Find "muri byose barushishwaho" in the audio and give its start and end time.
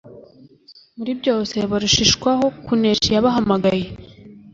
0.97-2.45